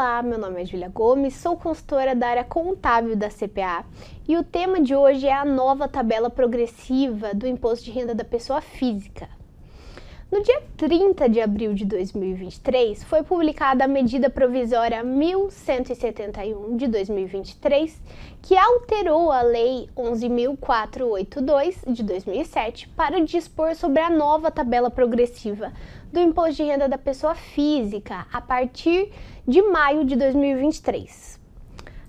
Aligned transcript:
Olá, 0.00 0.22
meu 0.22 0.38
nome 0.38 0.62
é 0.62 0.64
Julia 0.64 0.88
Gomes, 0.88 1.34
sou 1.34 1.58
consultora 1.58 2.16
da 2.16 2.28
área 2.28 2.42
contábil 2.42 3.14
da 3.14 3.28
CPA 3.28 3.84
e 4.26 4.34
o 4.34 4.42
tema 4.42 4.80
de 4.80 4.94
hoje 4.96 5.26
é 5.26 5.34
a 5.34 5.44
nova 5.44 5.86
tabela 5.86 6.30
progressiva 6.30 7.34
do 7.34 7.46
Imposto 7.46 7.84
de 7.84 7.90
Renda 7.90 8.14
da 8.14 8.24
Pessoa 8.24 8.62
Física. 8.62 9.28
No 10.32 10.42
dia 10.42 10.62
30 10.76 11.28
de 11.28 11.40
abril 11.40 11.74
de 11.74 11.84
2023, 11.84 13.04
foi 13.04 13.22
publicada 13.22 13.84
a 13.84 13.88
medida 13.88 14.30
provisória 14.30 15.04
1171 15.04 16.76
de 16.78 16.86
2023, 16.86 18.00
que 18.40 18.56
alterou 18.56 19.30
a 19.30 19.42
Lei 19.42 19.90
11.482 19.94 21.92
de 21.92 22.02
2007 22.04 22.88
para 22.96 23.22
dispor 23.22 23.74
sobre 23.74 24.00
a 24.00 24.08
nova 24.08 24.50
tabela 24.50 24.90
progressiva 24.90 25.72
do 26.12 26.18
Imposto 26.18 26.54
de 26.54 26.64
Renda 26.64 26.88
da 26.88 26.98
Pessoa 26.98 27.34
Física 27.34 28.26
a 28.32 28.40
partir 28.40 29.12
de 29.46 29.62
maio 29.62 30.04
de 30.04 30.16
2023. 30.16 31.38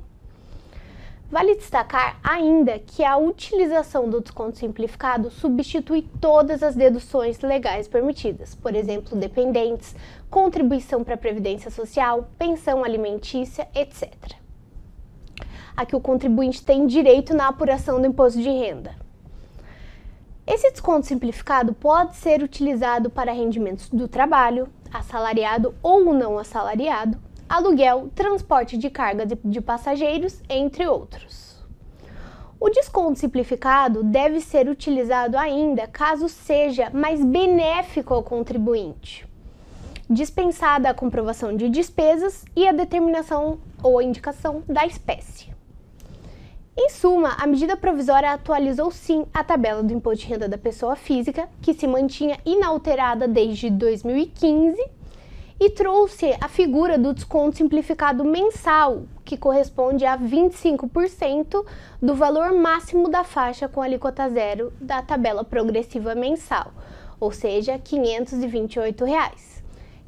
Vale 1.30 1.54
destacar 1.54 2.18
ainda 2.22 2.78
que 2.78 3.04
a 3.04 3.16
utilização 3.16 4.08
do 4.10 4.20
desconto 4.20 4.58
simplificado 4.58 5.30
substitui 5.30 6.02
todas 6.20 6.62
as 6.62 6.74
deduções 6.74 7.40
legais 7.40 7.86
permitidas, 7.86 8.54
por 8.54 8.74
exemplo, 8.74 9.16
dependentes, 9.16 9.94
contribuição 10.28 11.04
para 11.04 11.14
a 11.14 11.18
previdência 11.18 11.70
social, 11.70 12.28
pensão 12.36 12.82
alimentícia, 12.82 13.68
etc 13.74 14.40
a 15.80 15.86
que 15.86 15.96
o 15.96 16.00
contribuinte 16.00 16.62
tem 16.62 16.86
direito 16.86 17.34
na 17.34 17.48
apuração 17.48 17.98
do 17.98 18.06
imposto 18.06 18.38
de 18.38 18.50
renda. 18.50 18.94
Esse 20.46 20.70
desconto 20.70 21.06
simplificado 21.06 21.72
pode 21.72 22.16
ser 22.16 22.42
utilizado 22.42 23.08
para 23.08 23.32
rendimentos 23.32 23.88
do 23.88 24.06
trabalho, 24.06 24.68
assalariado 24.92 25.74
ou 25.82 26.12
não 26.12 26.38
assalariado, 26.38 27.18
aluguel, 27.50 28.08
transporte 28.14 28.78
de 28.78 28.88
carga 28.88 29.26
de 29.26 29.60
passageiros, 29.60 30.40
entre 30.48 30.86
outros. 30.86 31.58
O 32.60 32.70
desconto 32.70 33.18
simplificado 33.18 34.04
deve 34.04 34.40
ser 34.40 34.68
utilizado 34.68 35.36
ainda 35.36 35.88
caso 35.88 36.28
seja 36.28 36.90
mais 36.90 37.24
benéfico 37.24 38.14
ao 38.14 38.22
contribuinte, 38.22 39.26
dispensada 40.08 40.88
a 40.88 40.94
comprovação 40.94 41.56
de 41.56 41.68
despesas 41.68 42.44
e 42.54 42.68
a 42.68 42.72
determinação 42.72 43.58
ou 43.82 44.00
indicação 44.00 44.62
da 44.68 44.86
espécie. 44.86 45.50
Em 46.78 46.88
suma, 46.88 47.36
a 47.36 47.46
medida 47.48 47.76
provisória 47.76 48.30
atualizou 48.30 48.92
sim 48.92 49.26
a 49.34 49.42
tabela 49.42 49.82
do 49.82 49.92
imposto 49.92 50.24
de 50.24 50.32
renda 50.32 50.48
da 50.48 50.56
pessoa 50.56 50.94
física, 50.94 51.48
que 51.60 51.74
se 51.74 51.86
mantinha 51.86 52.38
inalterada 52.46 53.26
desde 53.26 53.68
2015, 53.70 54.99
e 55.60 55.68
trouxe 55.68 56.34
a 56.40 56.48
figura 56.48 56.98
do 56.98 57.12
desconto 57.12 57.58
simplificado 57.58 58.24
mensal, 58.24 59.02
que 59.22 59.36
corresponde 59.36 60.06
a 60.06 60.16
25% 60.16 61.66
do 62.00 62.14
valor 62.14 62.54
máximo 62.54 63.10
da 63.10 63.22
faixa 63.22 63.68
com 63.68 63.82
alíquota 63.82 64.26
zero 64.30 64.72
da 64.80 65.02
tabela 65.02 65.44
progressiva 65.44 66.14
mensal, 66.14 66.72
ou 67.20 67.30
seja, 67.30 67.78
528 67.78 69.04
reais, 69.04 69.62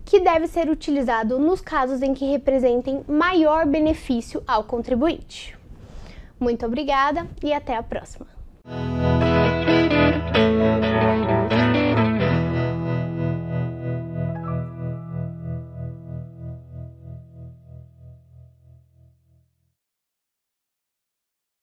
que 0.06 0.20
deve 0.20 0.46
ser 0.46 0.70
utilizado 0.70 1.38
nos 1.38 1.60
casos 1.60 2.00
em 2.00 2.14
que 2.14 2.24
representem 2.24 3.04
maior 3.06 3.66
benefício 3.66 4.42
ao 4.46 4.64
contribuinte. 4.64 5.54
Muito 6.40 6.64
obrigada 6.64 7.26
e 7.44 7.52
até 7.52 7.76
a 7.76 7.82
próxima! 7.82 8.41